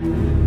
you 0.00 0.45